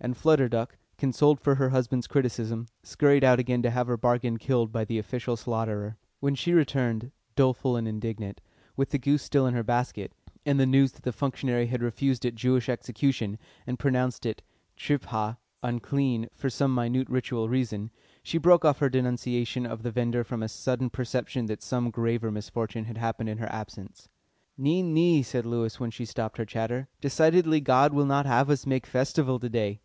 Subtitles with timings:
[0.00, 4.36] And Flutter Duck, consoled for her husband's criticism, scurried out again to have her bargain
[4.36, 5.96] killed by the official slaughterer.
[6.20, 8.40] When she returned, doleful and indignant,
[8.76, 10.12] with the goose still in her basket,
[10.46, 14.40] and the news that the functionary had refused it Jewish execution, and pronounced it
[14.78, 17.90] tripha (unclean) for some minute ritual reason,
[18.22, 22.30] she broke off her denunciation of the vendor from a sudden perception that some graver
[22.30, 24.08] misfortune had happened in her absence.
[24.60, 26.88] "Nee, nee," said Lewis, when she stopped her chatter.
[27.00, 29.80] "Decidedly God will not have us make Festival to day.